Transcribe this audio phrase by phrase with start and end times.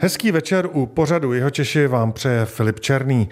[0.00, 3.28] Hezký večer u pořadu Jeho Češi vám přeje Filip Černý.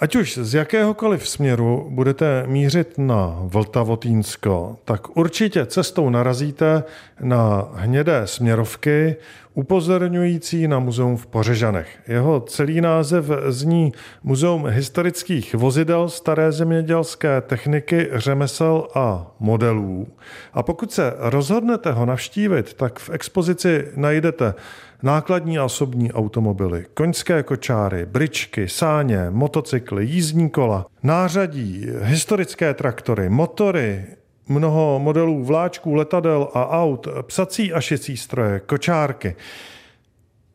[0.00, 6.82] Ať už z jakéhokoliv směru budete mířit na Vltavotínsko, tak určitě cestou narazíte
[7.20, 9.16] na hnědé směrovky,
[9.54, 11.88] upozorňující na muzeum v Pořežanech.
[12.08, 20.06] Jeho celý název zní Muzeum historických vozidel staré zemědělské techniky, řemesel a modelů.
[20.52, 24.54] A pokud se rozhodnete ho navštívit, tak v expozici najdete
[25.02, 34.04] nákladní a osobní automobily, koňské kočáry, bričky, sáně, motocykly, jízdní kola, nářadí, historické traktory, motory,
[34.48, 39.36] mnoho modelů vláčků, letadel a aut, psací a šicí stroje, kočárky.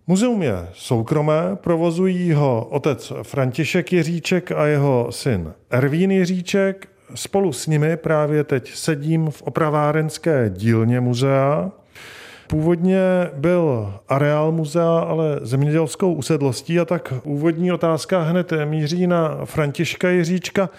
[0.08, 6.88] Muzeum je soukromé, provozují ho otec František Jiříček a jeho syn Ervín Jiříček.
[7.16, 11.72] Spolu s nimi právě teď sedím v opravárenské dílně muzea.
[12.48, 13.02] Původně
[13.36, 20.70] byl areál muzea, ale zemědělskou usedlostí a tak úvodní otázka hned míří na Františka Jiříčka.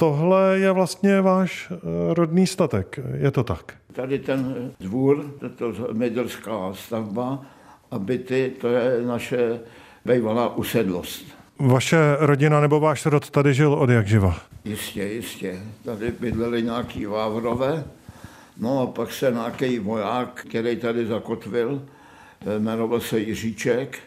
[0.00, 1.76] Tohle je vlastně váš eh,
[2.14, 3.74] rodný statek, je to tak?
[3.92, 7.42] Tady ten dvůr, tato zemědělská stavba
[7.90, 9.60] a byty, to je naše
[10.04, 11.24] bývalá usedlost.
[11.58, 14.36] Vaše rodina nebo váš rod tady žil od jak živa?
[14.64, 15.58] Jistě, jistě.
[15.84, 17.84] Tady bydleli nějaký Vávrové,
[18.60, 21.82] No a pak se nějaký voják, který tady zakotvil,
[22.46, 23.98] eh, jmenoval se Jiříček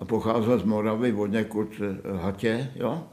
[0.00, 3.04] a pocházel z Moravy od někud eh, Hatě, jo?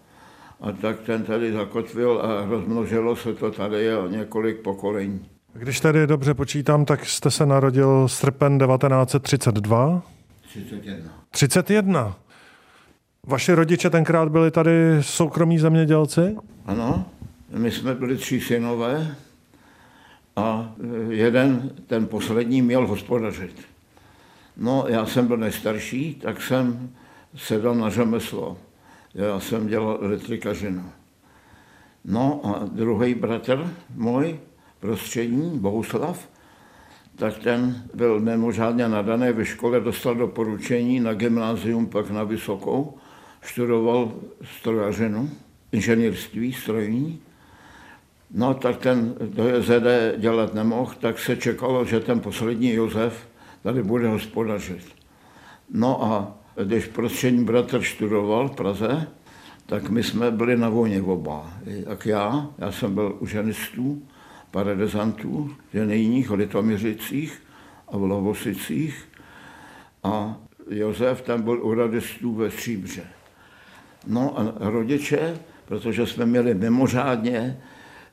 [0.62, 5.26] A tak ten tady zakotvil a rozmnožilo se to tady o několik pokolení.
[5.54, 10.02] Když tady dobře počítám, tak jste se narodil srpen 1932?
[10.42, 11.12] 31.
[11.32, 12.16] 31.
[13.28, 16.36] Vaši rodiče tenkrát byli tady soukromí zemědělci?
[16.66, 17.06] Ano,
[17.50, 19.16] my jsme byli tři synové,
[20.36, 20.76] a
[21.10, 23.62] e, jeden, ten poslední, měl hospodařit.
[24.58, 26.90] No, já jsem byl nejstarší, tak jsem
[27.36, 28.58] sedl na řemeslo.
[29.16, 30.84] Já jsem dělal elektrikařinu.
[32.06, 34.40] No a druhý bratr můj,
[34.80, 36.30] prostřední, Bohuslav,
[37.16, 42.98] tak ten byl mimořádně nadaný ve škole, dostal doporučení na gymnázium, pak na vysokou,
[43.42, 44.12] študoval
[44.44, 45.30] strojařinu,
[45.72, 47.22] inženýrství strojní
[48.36, 53.28] No tak ten do JZD dělat nemohl, tak se čekalo, že ten poslední Josef
[53.64, 54.86] tady bude hospodařit.
[55.74, 59.08] No a když prostřední bratr študoval v Praze,
[59.66, 61.54] tak my jsme byli na vojně oba.
[61.66, 64.02] Jak já, já jsem byl u ženistů,
[64.52, 67.42] paradezantů, ženejních, litoměřicích
[67.88, 69.06] a v Lovosicích.
[70.04, 70.38] A
[70.70, 73.04] Josef tam byl u radistů ve Stříbře.
[74.08, 77.58] No a rodiče, protože jsme měli mimořádně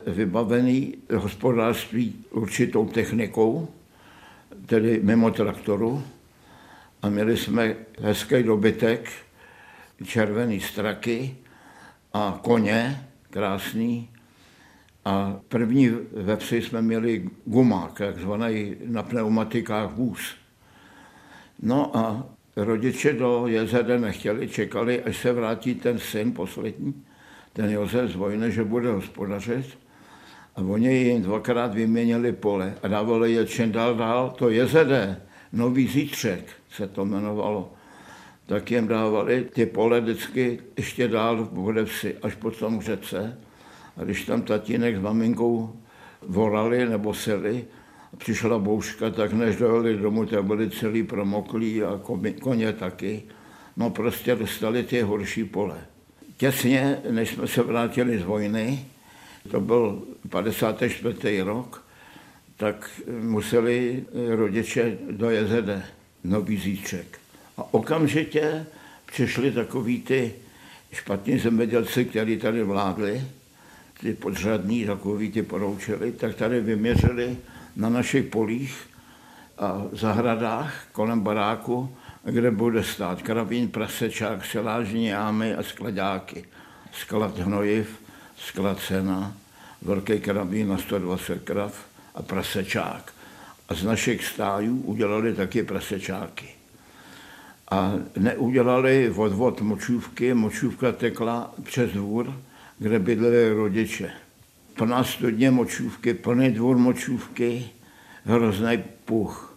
[0.07, 3.69] vybavený hospodářství určitou technikou,
[4.67, 6.03] tedy mimo traktoru.
[7.03, 9.11] A měli jsme hezký dobytek,
[10.05, 11.37] červený straky
[12.13, 14.09] a koně, krásný.
[15.05, 20.35] A první ve vsi jsme měli gumák, takzvaný na pneumatikách vůz.
[21.63, 22.27] No a
[22.57, 27.05] rodiče do jezede nechtěli, čekali, až se vrátí ten syn poslední,
[27.53, 29.79] ten Josef z vojny, že bude hospodařit.
[30.57, 34.31] A oni jim dvakrát vyměnili pole a dávali je čím dál dál.
[34.31, 35.19] To JZD,
[35.53, 37.73] Nový zítřek se to jmenovalo.
[38.47, 43.39] Tak jim dávali ty pole vždycky ještě dál v vsi, až po tom řece.
[43.97, 45.77] A když tam tatínek s maminkou
[46.23, 47.65] volali nebo seli,
[48.17, 52.01] přišla bouška, tak než dojeli domů, tak byli celý promoklí a
[52.41, 53.23] koně taky.
[53.77, 55.87] No prostě dostali ty horší pole.
[56.37, 58.87] Těsně, než jsme se vrátili z vojny,
[59.51, 61.43] to byl 54.
[61.43, 61.85] rok,
[62.63, 62.91] tak
[63.21, 64.05] museli
[64.37, 65.83] rodiče do JZD,
[66.25, 67.19] Nový Zítřek.
[67.59, 68.67] A okamžitě
[69.07, 70.35] přišli takový ty
[70.93, 73.23] špatní zemědělci, kteří tady vládli,
[74.01, 77.37] ty podřadní, takový ty poroučili, tak tady vyměřili
[77.77, 78.77] na našich polích
[79.59, 86.45] a zahradách kolem baráku, kde bude stát kravín, prasečák, silážní jámy a skladáky.
[86.93, 87.99] Sklad hnojiv,
[88.37, 89.37] sklad sena,
[89.83, 93.13] velký karabín na 120 krav a prasečák.
[93.69, 96.49] A z našich stájů udělali taky prasečáky.
[97.71, 102.35] A neudělali odvod močůvky, močůvka tekla přes dvůr,
[102.79, 104.11] kde bydleli rodiče.
[104.75, 107.71] Plná studně močůvky, plný dvůr močůvky,
[108.25, 109.57] hrozný puch.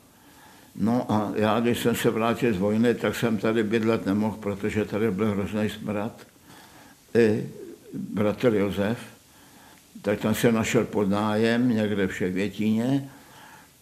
[0.75, 4.85] No a já, když jsem se vrátil z vojny, tak jsem tady bydlet nemohl, protože
[4.85, 6.27] tady byl hrozný smrad.
[7.15, 7.49] I
[7.93, 9.14] bratr Josef,
[10.01, 13.09] tak tam se našel pod nájem někde v Ševětíně.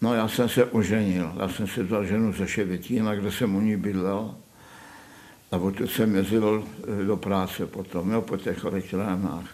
[0.00, 3.60] No já jsem se oženil, já jsem se vzal ženu ze Ševětína, kde jsem u
[3.60, 4.34] ní bydlel.
[5.52, 6.64] A odtud jsem jezdil
[7.06, 9.44] do práce potom, jo, po těch elektrárnách.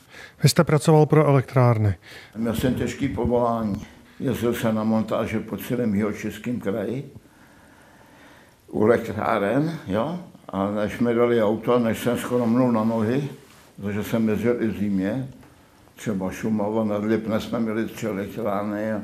[0.43, 1.95] Vy jste pracoval pro elektrárny.
[2.37, 3.87] Měl jsem těžký povolání.
[4.21, 7.11] Jezdil jsem na montáže po celém jeho českém kraji
[8.73, 13.29] u elektráren, jo, a než mi dali auto, než jsem schromnul na nohy,
[13.77, 15.29] protože jsem jezdil i v zimě,
[16.01, 19.03] třeba Šumava, nad Lipne jsme měli tři elektrárny a,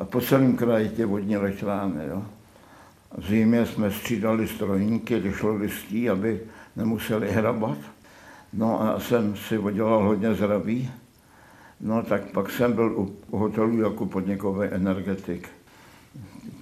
[0.00, 2.06] a po celém kraji ty vodní elektrárny.
[2.06, 2.22] Jo.
[3.18, 6.40] V zimě jsme střídali strojníky, když šlo listí, aby
[6.76, 7.78] nemuseli hrabat.
[8.52, 10.90] No a jsem si udělal hodně zdraví.
[11.80, 15.48] No tak pak jsem byl u hotelu jako podnikový energetik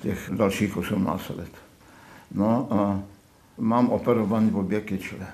[0.03, 1.53] těch dalších 18 let.
[2.35, 3.03] No a
[3.59, 5.27] mám operovaný v obě kyčle.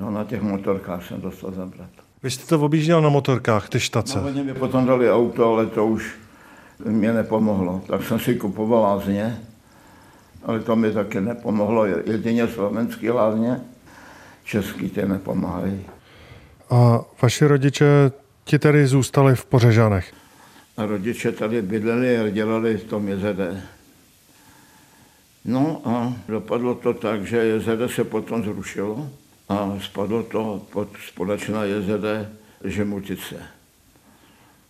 [0.00, 2.01] Jo, na těch motorkách jsem dostal zabrat.
[2.22, 4.18] Vy jste to objížděl na motorkách, ty štace?
[4.20, 6.14] No, oni mi potom dali auto, ale to už
[6.84, 7.82] mě nepomohlo.
[7.86, 9.38] Tak jsem si kupoval lázně,
[10.44, 11.86] ale to mi taky nepomohlo.
[11.86, 13.60] Jedině slovenský lázně,
[14.44, 15.84] český ty nepomáhají.
[16.70, 17.84] A vaši rodiče
[18.44, 20.12] ti tady zůstali v Pořežanech?
[20.76, 23.40] A rodiče tady bydleli a dělali v tom JZD.
[25.44, 29.08] No a dopadlo to tak, že JZD se potom zrušilo
[29.48, 32.28] a spadlo to pod společná JZD
[32.64, 33.42] Žemutice.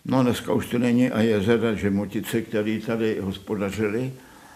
[0.05, 4.13] No dneska už to není a JZD Žemutice, který tady hospodařili,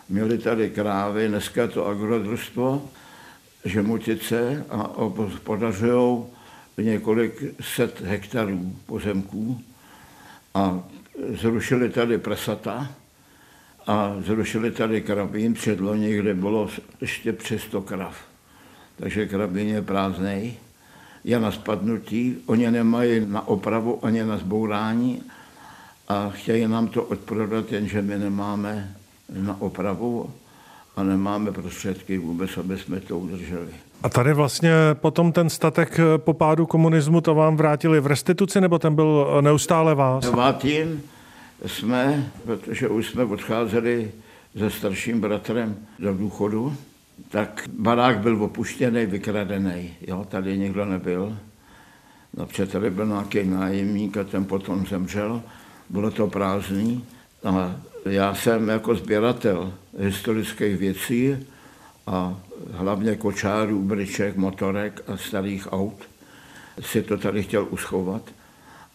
[0.08, 2.90] měli tady krávy, dneska to agrodružstvo
[3.64, 6.24] Žemutice a hospodařují
[6.78, 9.60] několik set hektarů pozemků
[10.54, 10.84] a
[11.28, 12.88] zrušili tady prasata,
[13.86, 16.68] a zrušili tady krabín předloni, kde bylo
[17.00, 18.16] ještě přes 100 krav.
[18.96, 20.54] Takže krabín je prázdnej,
[21.24, 25.22] je na spadnutí, oni nemají na opravu ani na zbourání
[26.08, 28.94] a chtějí nám to odprodat, jenže my nemáme
[29.36, 30.30] na opravu
[30.96, 33.68] a nemáme prostředky vůbec, aby jsme to udrželi.
[34.02, 38.78] A tady vlastně potom ten statek po pádu komunismu to vám vrátili v restituci, nebo
[38.78, 40.24] ten byl neustále vás?
[40.24, 41.02] Devátým
[41.66, 44.10] jsme, protože už jsme odcházeli
[44.58, 46.76] se starším bratrem do důchodu,
[47.28, 49.94] tak barák byl opuštěný, vykradený.
[50.06, 51.38] Jo, tady nikdo nebyl.
[52.36, 55.42] Napřed tady byl nějaký nájemník a ten potom zemřel.
[55.90, 57.04] Bylo to prázdný.
[57.44, 61.46] A já jsem jako sběratel historických věcí
[62.06, 62.40] a
[62.72, 66.08] hlavně kočárů, bryček, motorek a starých aut
[66.80, 68.22] si to tady chtěl uschovat.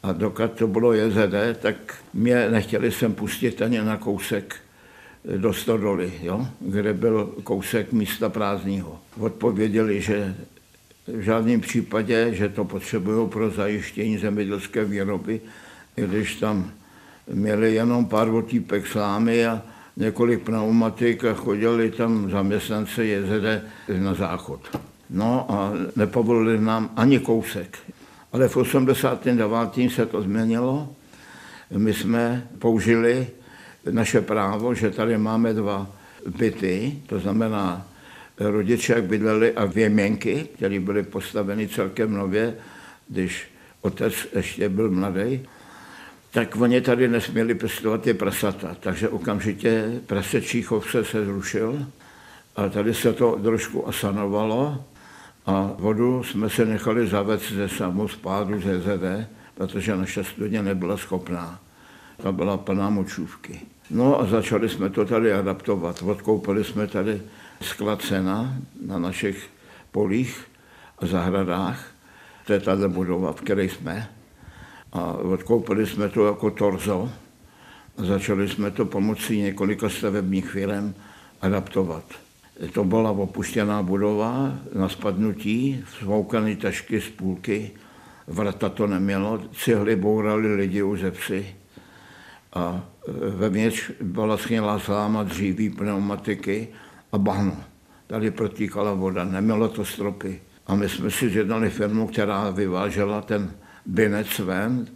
[0.03, 1.75] A dokud to bylo JZD, tak
[2.13, 4.56] mě nechtěli sem pustit ani na kousek
[5.38, 6.47] do Stodoly, jo?
[6.59, 9.00] kde byl kousek místa prázdného.
[9.19, 10.35] Odpověděli, že
[11.07, 15.41] v žádném případě, že to potřebují pro zajištění zemědělské výroby,
[15.95, 16.71] když tam
[17.33, 19.62] měli jenom pár otýpek slámy a
[19.97, 23.63] několik pneumatik a chodili tam zaměstnance JZD
[23.97, 24.77] na záchod.
[25.09, 27.77] No a nepovolili nám ani kousek.
[28.33, 29.91] Ale v 89.
[29.91, 30.89] se to změnilo.
[31.77, 33.27] My jsme použili
[33.89, 35.87] naše právo, že tady máme dva
[36.37, 37.88] byty, to znamená
[38.39, 42.55] rodiče, jak bydleli a věměnky, které byly postaveny celkem nově,
[43.07, 45.47] když otec ještě byl mladý,
[46.31, 48.75] tak oni tady nesměli pěstovat ty prasata.
[48.79, 51.85] Takže okamžitě prasečí chov se, se zrušil
[52.55, 54.85] a tady se to trošku asanovalo
[55.45, 61.59] a vodu jsme se nechali zavést ze samospádu ze ZD, protože naše studně nebyla schopná.
[62.23, 63.59] Ta byla plná močůvky.
[63.91, 66.01] No a začali jsme to tady adaptovat.
[66.01, 67.21] Odkoupili jsme tady
[67.61, 69.49] sklad sena na našich
[69.91, 70.45] polích
[70.99, 71.91] a zahradách.
[72.45, 74.09] To je tato budova, v které jsme.
[74.93, 77.11] A odkoupili jsme to jako torzo
[77.97, 80.93] a začali jsme to pomocí několika stavebních firm
[81.41, 82.03] adaptovat.
[82.73, 87.71] To byla opuštěná budova na spadnutí, svoukané tašky z půlky,
[88.27, 91.61] vrata to nemělo, cihly bourali lidi u zepsy
[92.53, 92.84] a
[93.29, 96.67] vevnitř byla schnilá sláma, dříví, pneumatiky
[97.12, 97.58] a bahno.
[98.08, 100.41] Tady protíkala voda, nemělo to stropy.
[100.67, 103.51] A my jsme si zjednali firmu, která vyvážela ten
[103.86, 104.88] binec ven,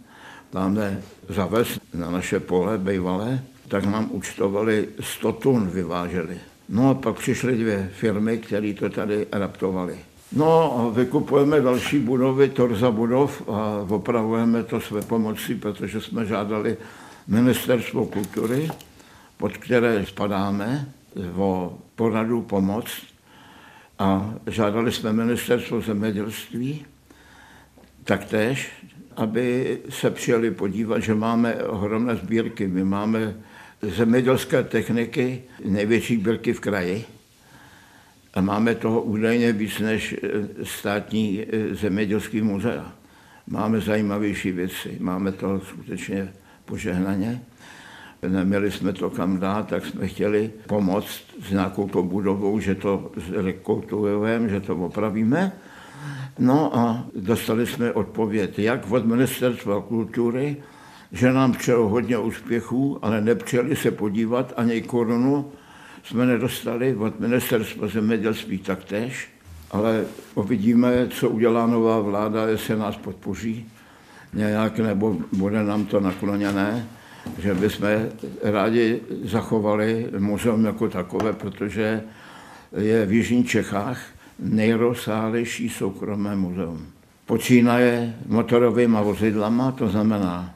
[0.50, 6.38] tamhle zavez na naše pole bývalé, tak nám účtovali 100 tun vyváželi.
[6.68, 9.98] No a pak přišly dvě firmy, které to tady adaptovaly.
[10.32, 16.76] No a vykupujeme další budovy, torza budov a opravujeme to své pomocí, protože jsme žádali
[17.28, 18.70] ministerstvo kultury,
[19.36, 20.88] pod které spadáme,
[21.36, 23.02] o poradu pomoc
[23.98, 26.86] a žádali jsme ministerstvo zemědělství
[28.04, 28.68] taktéž,
[29.16, 32.68] aby se přijeli podívat, že máme ohromné sbírky.
[32.68, 33.34] My máme
[33.82, 37.04] zemědělské techniky, největší sbírky v kraji
[38.34, 40.14] A máme toho údajně víc než
[40.62, 42.92] státní eh, zemědělský muzea.
[43.46, 46.32] Máme zajímavější věci, máme toho skutečně
[46.66, 47.42] požehnaně.
[48.28, 53.10] Neměli jsme to kam dát, tak jsme chtěli pomoct s nějakou to budovou, že to
[53.36, 55.52] rekultivujeme, že to opravíme.
[56.38, 60.56] No a dostali jsme odpověď jak od ministerstva kultury,
[61.12, 65.52] že nám přijelo hodně úspěchů, ale nepřijeli se podívat ani korunu
[66.04, 69.28] jsme nedostali od ministerstva zemědělství taktéž,
[69.70, 70.04] ale
[70.34, 73.66] uvidíme, co udělá nová vláda, jestli nás podpoří
[74.36, 76.86] nějak, nebo bude nám to nakloněné,
[77.38, 77.88] že bychom
[78.42, 82.02] rádi zachovali muzeum jako takové, protože
[82.76, 84.00] je v Jižních Čechách
[84.38, 86.86] nejrozsáhlejší soukromé muzeum.
[87.26, 90.54] Počínaje motorovými vozidlama, to znamená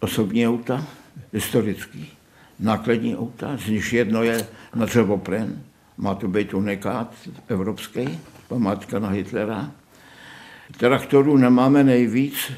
[0.00, 0.86] osobní auta,
[1.32, 2.10] historický,
[2.60, 5.62] nákladní auta, z nich jedno je na dřevoplyn,
[5.96, 7.14] má to být unikát
[7.48, 9.70] evropský, památka na Hitlera.
[10.76, 12.52] Traktorů nemáme nejvíc,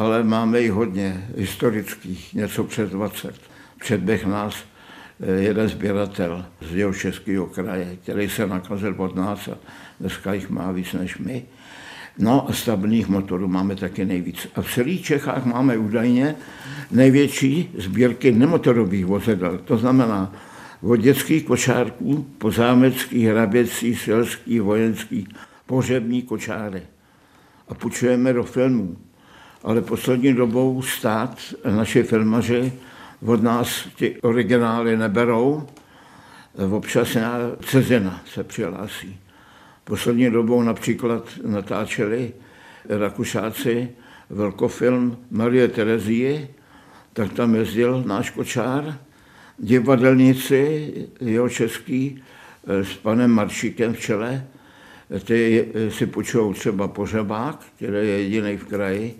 [0.00, 3.34] ale máme i hodně historických, něco přes 20.
[3.80, 4.64] Předběh nás
[5.20, 9.58] eh, jeden sběratel z jeho českého kraje, který se nakazil od nás a
[10.00, 11.44] dneska jich má víc než my.
[12.18, 14.48] No a stabilních motorů máme taky nejvíc.
[14.54, 16.36] A v celých Čechách máme údajně
[16.90, 19.58] největší sbírky nemotorových vozidel.
[19.64, 20.32] To znamená
[20.82, 25.28] od dětských kočárků po zámecký, hraběcí, selský, vojenský,
[25.66, 26.82] pohřební kočáry.
[27.68, 28.96] A půjčujeme do filmů.
[29.62, 31.38] Ale poslední dobou stát,
[31.70, 32.72] naši filmaři
[33.26, 35.66] od nás ty originály neberou,
[36.70, 37.16] občas
[37.64, 39.20] cizina se přihlásí.
[39.84, 42.32] Poslední dobou například natáčeli
[42.88, 43.88] Rakušáci
[44.30, 46.48] velkofilm Marie Terezie,
[47.12, 48.98] tak tam jezdil náš kočár,
[49.58, 52.22] divadelníci jeho český
[52.66, 54.46] eh, s panem Maršíkem v čele,
[55.24, 59.18] ty si počují třeba Pořebák, který je jediný v kraji,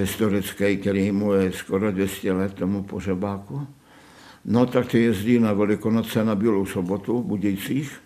[0.00, 3.66] historický, který mu je skoro 200 let tomu Pořebáku.
[4.44, 8.00] No tak ty jezdí na Velikonoce na Bílou sobotu v Budějcích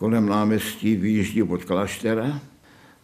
[0.00, 2.40] kolem náměstí vyjíždí od kláštera,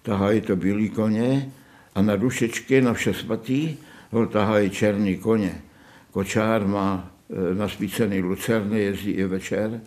[0.02, 1.52] tahají to bílý koně
[1.94, 3.76] a na dušečky na vše svatý
[4.10, 5.62] ho tahají černý koně.
[6.10, 9.80] Kočár má e, naspícený lucerny, jezdí i večer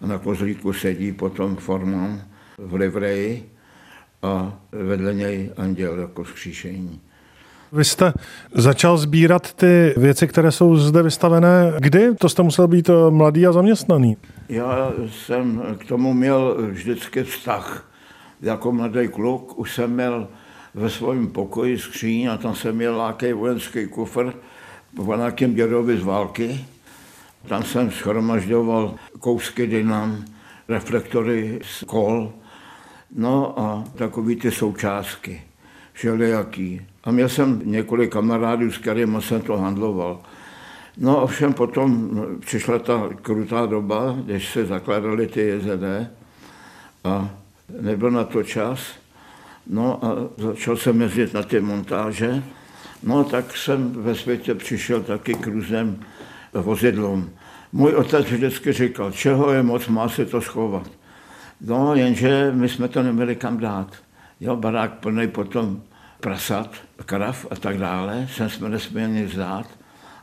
[0.00, 3.50] a na kozlíku sedí potom formán v livreji
[4.22, 7.00] a vedle něj anděl jako skříšení.
[7.72, 8.12] Vy jste
[8.54, 11.72] začal sbírat ty věci, které jsou zde vystavené.
[11.78, 12.14] Kdy?
[12.14, 14.16] To jste musel být eh, mladý a zaměstnaný.
[14.48, 17.88] Já jsem k tomu měl vždycky vztah.
[18.42, 20.28] Jako mladý kluk už jsem měl
[20.74, 24.32] ve svém pokoji skříň a tam jsem měl nějaký vojenský kufr
[24.96, 26.64] po nějakém dědovi z války.
[27.48, 30.24] Tam jsem schromažďoval kousky dynam,
[30.68, 32.32] reflektory z kol,
[33.16, 35.42] no a takový ty součástky,
[35.92, 36.91] všelijaký.
[37.04, 40.20] A měl jsem několik kamarádů, s kterými jsem to handloval.
[40.96, 46.10] No ovšem potom přišla ta krutá doba, když se zakladaly ty JZD
[47.04, 47.30] a
[47.80, 48.80] nebyl na to čas.
[49.66, 52.42] No a začal jsem jezdit na ty montáže.
[53.02, 56.00] No tak jsem ve světě přišel taky k různým
[56.54, 57.30] vozidlům.
[57.72, 60.90] Můj otec vždycky říkal, čeho je moc, má se to schovat.
[61.60, 63.92] No, jenže my jsme to neměli kam dát.
[64.40, 65.82] Jo, barák plný potom
[66.22, 66.70] prasat,
[67.06, 69.66] krav a tak dále, sem jsme nesměli zdát,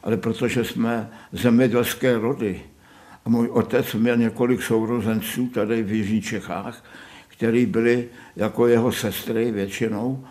[0.04, 2.62] ale protože jsme zemědělské rody
[3.26, 6.84] a můj otec měl několik sourozenců tady v Jižních Čechách,
[7.28, 10.24] který byli jako jeho sestry většinou,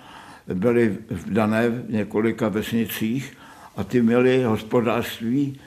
[0.54, 3.36] byli v dané v několika vesnicích
[3.76, 5.60] a ty měli hospodářství,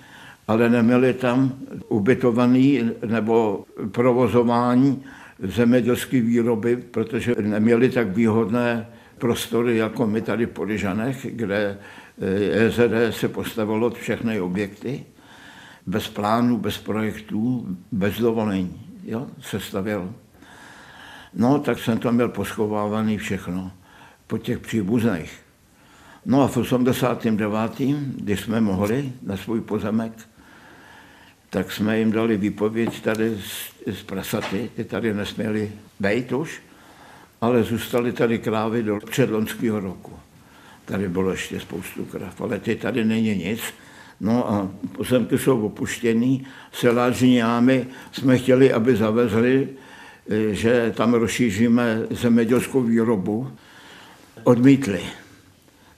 [0.48, 1.54] ale neměli tam
[1.90, 5.04] ubytovaný nebo provozování
[5.40, 8.88] zemědělské výroby, protože neměli tak výhodné
[9.22, 11.78] prostory jako my tady v Poližanech, kde
[12.52, 15.06] EZD eh, se postavilo všechny objekty,
[15.86, 18.82] bez plánů, bez projektů, bez dovolení.
[19.06, 20.14] Jo, se stavěl.
[21.34, 23.72] No, tak jsem tam měl poschovávaný všechno
[24.28, 25.40] po těch příbuzných.
[26.26, 27.72] No a v 89.,
[28.16, 30.14] když jsme mohli na svůj pozemek,
[31.50, 36.62] tak jsme jim dali výpověď tady z, z prasaty, ty tady nesměli být už,
[37.42, 40.14] ale zůstaly tady krávy do předlonského roku.
[40.86, 43.62] Tady bylo ještě spoustu krav, ale ty tady není nic.
[44.20, 46.48] No a pozemky jsou opuštěný.
[46.72, 49.70] Selářní jámy jsme chtěli, aby zavezli,
[50.30, 53.52] e, že tam rozšíříme zemědělskou výrobu.
[54.44, 55.02] Odmítli.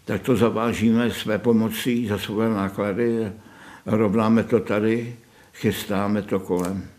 [0.05, 3.31] Tak to zavážíme své pomocí za své náklady
[3.85, 5.15] rovnáme to tady,
[5.53, 6.92] chystáme to kolem.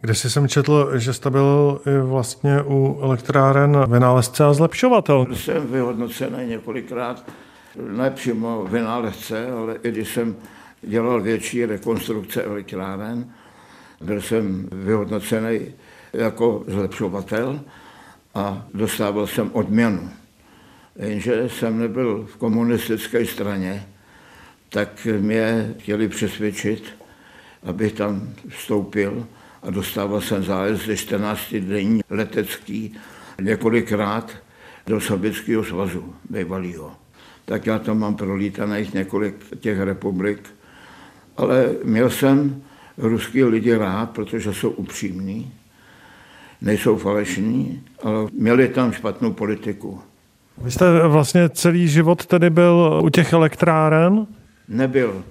[0.00, 5.26] Kde si jsem četl, že jste byl vlastně u elektráren vynálezce a zlepšovatel.
[5.34, 7.30] Jsem vyhodnocený několikrát,
[7.90, 10.36] ne přímo vynálezce, ale i když jsem
[10.82, 13.32] dělal větší rekonstrukce elektráren,
[14.00, 15.60] byl jsem vyhodnocený
[16.12, 17.60] jako zlepšovatel
[18.34, 20.10] a dostával jsem odměnu.
[20.96, 23.86] Jenže jsem nebyl v komunistické straně,
[24.68, 26.84] tak mě chtěli přesvědčit,
[27.62, 29.26] abych tam vstoupil
[29.62, 32.94] a dostával jsem zájezd ze 14 denní letecký
[33.40, 34.30] několikrát
[34.86, 36.92] do Sovětského svazu bývalého.
[37.44, 40.50] Tak já tam mám prolítaných několik těch republik,
[41.36, 42.62] ale měl jsem
[42.98, 45.52] ruský lidi rád, protože jsou upřímní,
[46.60, 50.00] nejsou falešní, ale měli tam špatnou politiku.
[50.58, 54.26] Vy jste vlastně celý život tedy byl u těch elektráren?
[54.68, 55.22] Nebyl.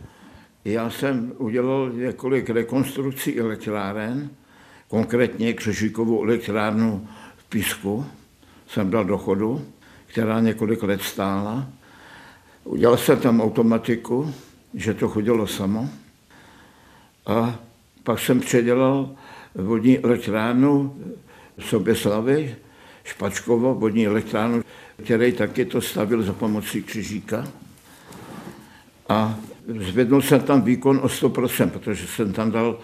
[0.67, 4.29] Já jsem udělal několik rekonstrukcí elektráren,
[4.87, 7.07] konkrétně Křežíkovou elektrárnu
[7.37, 8.05] v Písku
[8.67, 9.65] jsem dal do chodu,
[10.05, 11.67] která několik let stála.
[12.63, 14.33] Udělal jsem tam automatiku,
[14.73, 15.89] že to chodilo samo.
[17.25, 17.59] A
[18.03, 19.09] pak jsem předělal
[19.55, 20.95] vodní elektrárnu
[21.59, 22.55] Soběslavy,
[23.03, 24.63] Špačkovo, vodní elektrárnu,
[25.03, 27.47] který taky to stavil za pomocí křižíka.
[29.09, 32.79] A zvednul jsem tam výkon o 100%, protože jsem tam dal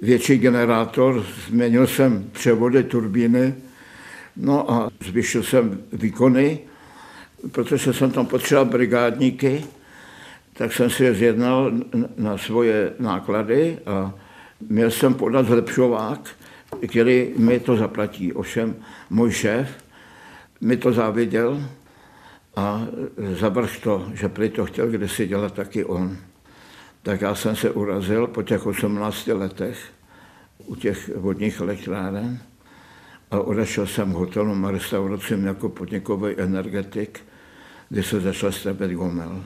[0.00, 3.54] větší generátor, změnil jsem převody turbíny,
[4.36, 6.58] no a zvyšil jsem výkony,
[7.52, 9.64] protože jsem tam potřeboval brigádníky,
[10.52, 11.72] tak jsem si je zjednal
[12.16, 14.14] na svoje náklady a
[14.68, 16.28] měl jsem podat zlepšovák,
[16.88, 18.32] který mi to zaplatí.
[18.32, 18.74] Ovšem
[19.10, 19.68] můj šéf
[20.60, 21.62] mi to záviděl
[22.56, 22.86] a
[23.38, 26.16] zavrch to, že prý to chtěl kdysi dělat taky on.
[27.02, 29.78] Tak já jsem se urazil po těch 18 letech
[30.66, 32.38] u těch vodních elektráren
[33.30, 37.20] a odešel jsem hotelům a restauracím jako podnikový energetik,
[37.88, 39.44] kdy se začal stavět Gomel.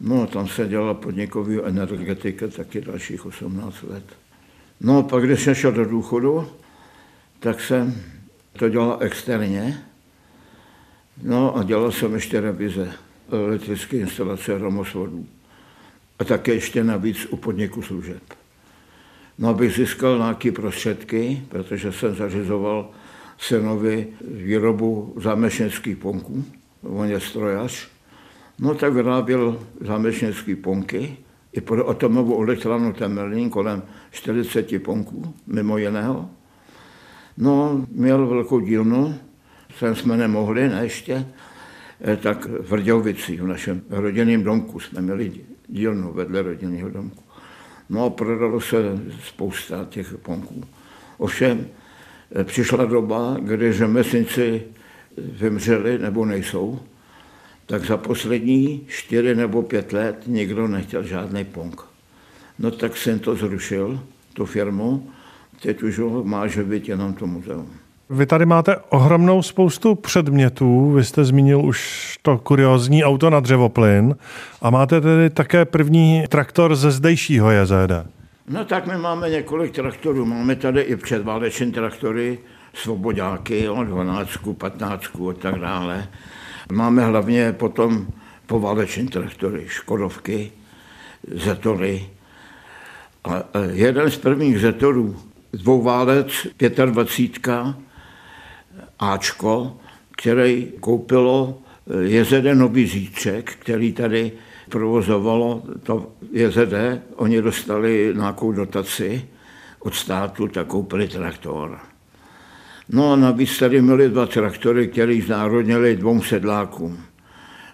[0.00, 4.04] No, tam se dělala podnikový energetika taky dalších 18 let.
[4.80, 6.48] No a pak, když jsem šel do důchodu,
[7.38, 8.02] tak jsem
[8.52, 9.84] to dělal externě.
[11.22, 12.92] No a dělal jsem ještě revize
[13.32, 15.26] elektrické instalace hromosvodů.
[16.18, 18.22] A také ještě navíc u podniku služeb.
[19.38, 22.90] No, abych získal nějaké prostředky, protože jsem zařizoval
[23.38, 26.44] synovi výrobu zámešnických ponků,
[26.82, 27.88] on je strojař,
[28.58, 31.16] no tak vyráběl zámešnické ponky,
[31.52, 36.30] i pro atomovou elektrárnu Temelín kolem 40 ponků, mimo jiného.
[37.36, 39.14] No, měl velkou dílnu,
[39.78, 41.26] sem jsme nemohli, ne ještě,
[42.00, 45.32] eh, tak v Vrdělovici, v našem rodinném domku jsme měli
[45.68, 47.22] dílnu vedle rodinného domku.
[47.88, 48.76] No a prodalo se
[49.22, 50.64] spousta těch ponků.
[51.18, 51.66] Ovšem,
[52.34, 54.62] eh, přišla doba, kdy řemeslníci
[55.16, 56.80] vymřeli nebo nejsou,
[57.66, 61.80] tak za poslední čtyři nebo pět let nikdo nechtěl žádný punk.
[62.58, 64.00] No tak jsem to zrušil,
[64.32, 65.10] tu firmu,
[65.62, 67.81] teď už ho má živit jenom to muzeum.
[68.12, 74.16] Vy tady máte ohromnou spoustu předmětů, vy jste zmínil už to kuriozní auto na dřevoplyn
[74.62, 77.92] a máte tedy také první traktor ze zdejšího JZD.
[78.48, 82.38] No tak my máme několik traktorů, máme tady i předváleční traktory,
[82.74, 86.08] svobodáky, 12, 15 a tak dále.
[86.72, 88.06] Máme hlavně potom
[88.46, 90.52] pováleční traktory, Škodovky,
[91.34, 92.06] Zetory.
[93.24, 95.16] A jeden z prvních Zetorů,
[95.52, 97.91] dvouválec, 25,
[98.98, 99.76] Ačko,
[100.16, 101.58] který koupilo
[102.00, 104.32] JZD Nový Zítřek, který tady
[104.68, 106.74] provozovalo to JZD.
[107.16, 109.24] Oni dostali nějakou dotaci
[109.78, 111.78] od státu, tak koupili traktor.
[112.88, 116.98] No a navíc tady měli dva traktory, které znárodnili dvou sedlákům.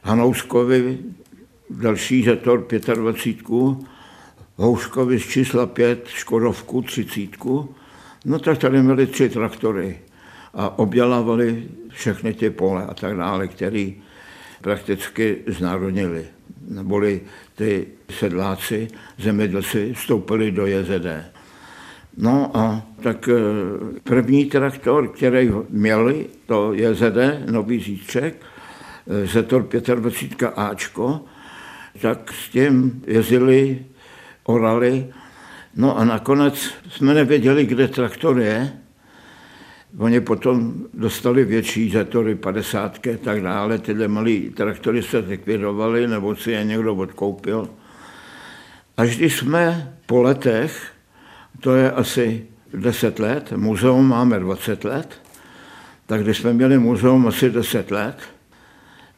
[0.02, 0.98] Hanouskovi
[1.70, 3.46] další zetor 25,
[4.56, 7.44] Houškovi z čísla 5, Škodovku 30.
[8.24, 9.98] No tak tady měli tři traktory
[10.59, 13.90] a obdělávali všechny ty pole a tak dále, které
[14.61, 16.27] prakticky znárodnili.
[16.68, 17.21] Neboli
[17.55, 21.07] ty sedláci, zemědělci vstoupili do JZD.
[22.16, 23.35] No a tak eh,
[24.03, 28.35] první traktor, který měli, to je ZD, Nový Zítřek,
[29.23, 31.21] eh, Zetor 25 Ačko,
[32.01, 33.87] tak s tím jezdili,
[34.44, 35.07] orali.
[35.77, 38.73] No a nakonec jsme nevěděli, kde traktor je.
[39.96, 43.79] Oni potom dostali větší zetory, 50 a tak dále.
[43.79, 47.68] Tyhle malé traktory se zlikvidovaly, nebo si je někdo odkoupil.
[48.96, 50.92] Až když jsme po letech
[51.61, 55.22] to je asi 10 let, muzeum máme 20 let,
[56.07, 58.16] tak když jsme měli muzeum asi 10 let,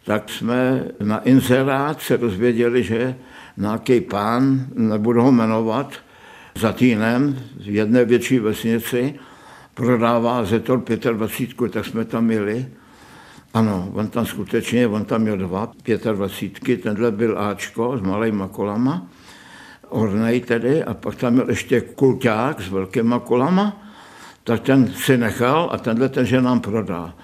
[0.05, 3.17] tak jsme na inzerát se dozvěděli, že
[3.57, 5.93] nějaký pán, nebudu ho jmenovat,
[6.55, 9.15] za týnem v jedné větší vesnici
[9.81, 12.67] prodává Zetor 25, tak jsme tam měli.
[13.55, 15.73] Ano, on tam skutečně, on tam měl dva
[16.13, 19.07] 25, tenhle byl Ačko s malýma kolama,
[19.89, 23.83] Ornej tedy, a pak tam měl ještě kulťák s velkýma kolama,
[24.45, 27.15] tak ten si nechal a tenhle ten, že nám prodá.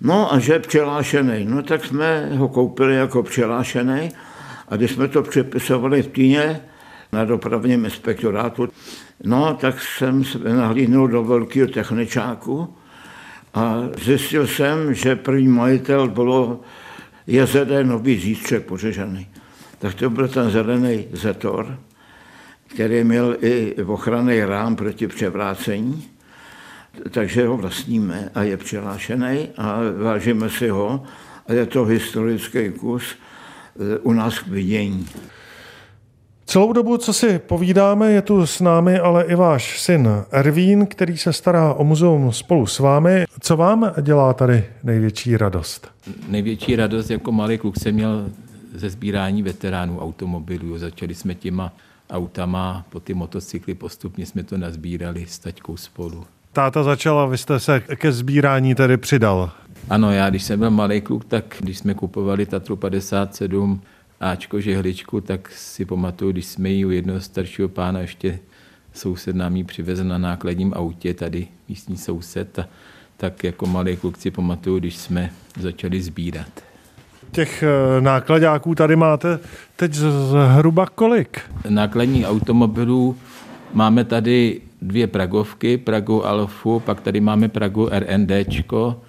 [0.00, 4.08] No a že přelášený, no tak jsme ho koupili jako přelášený
[4.68, 6.60] a když jsme to přepisovali v Týně
[7.12, 8.68] na dopravním inspektorátu,
[9.24, 12.74] no tak jsem se nahlídnul do velkého techničáku
[13.54, 16.60] a zjistil jsem, že první majitel bylo
[17.26, 19.26] JZD Nový Zítřek pořežaný.
[19.78, 21.78] Tak to byl ten zelený Zetor,
[22.66, 26.12] který měl i ochranný rám proti převrácení
[27.10, 31.04] takže ho vlastníme a je přihlášený a vážíme si ho
[31.46, 35.08] a je to historický kus eh, u nás k vidění.
[36.46, 41.16] Celou dobu, co si povídáme, je tu s námi ale i váš syn Ervín, který
[41.18, 43.24] se stará o muzeum spolu s vámi.
[43.40, 45.88] Co vám dělá tady největší radost?
[46.28, 48.30] Největší radost jako malý kluk jsem měl
[48.74, 50.78] ze sbírání veteránů automobilů.
[50.78, 51.72] Začali jsme těma
[52.10, 56.24] autama, po ty motocykly postupně jsme to nazbírali s taťkou spolu.
[56.52, 59.50] Táta začala, vy jste se ke sbírání tedy přidal.
[59.90, 63.80] Ano, já když jsem byl malý kluk, tak když jsme kupovali Tatru 57
[64.22, 68.38] Ačko žehličku, tak si pamatuju, když jsme ji u jednoho staršího pána ještě
[68.92, 72.68] soused nám ji přivezl na nákladním autě, tady místní soused, a
[73.16, 75.30] tak jako malý kluk si pamatuju, když jsme
[75.60, 76.48] začali sbírat.
[77.30, 79.38] Těch eh, nákladáků tady máte
[79.76, 81.40] teď zhruba kolik?
[81.68, 83.16] Nákladních automobilů
[83.72, 89.00] máme tady dvě Pragovky, Pragu Alfu, pak tady máme Pragu RNDčko,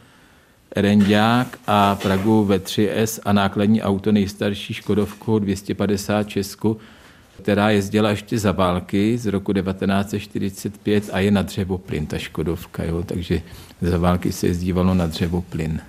[0.75, 6.77] Renďák a Pragu V3S a nákladní auto nejstarší Škodovku 250 Česku,
[7.41, 13.03] která jezdila ještě za války z roku 1945 a je na dřevoplyn, ta Škodovka, jo,
[13.03, 13.41] takže
[13.81, 15.81] za války se jezdívalo na dřevoplyn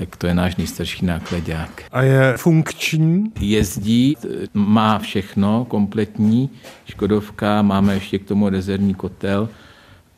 [0.00, 1.82] tak to je náš nejstarší nákladák.
[1.92, 3.32] A je funkční?
[3.40, 4.16] Jezdí,
[4.54, 6.50] má všechno kompletní,
[6.86, 9.48] Škodovka, máme ještě k tomu rezervní kotel,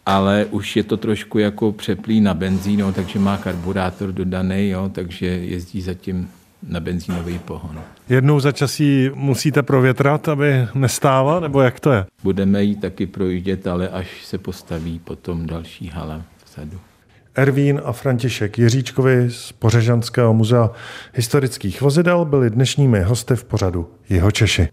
[0.07, 4.91] ale už je to trošku jako přeplý na benzín, jo, takže má karburátor dodaný, jo,
[4.95, 6.29] takže jezdí zatím
[6.69, 7.81] na benzínový pohon.
[8.09, 12.07] Jednou za časí musíte provětrat, aby nestála, nebo jak to je?
[12.23, 16.79] Budeme ji taky projíždět, ale až se postaví potom další hala vzadu.
[17.35, 20.71] Ervín a František Jiříčkovi z Pořežanského muzea
[21.15, 24.69] historických vozidel byli dnešními hosty v pořadu Jeho Češi.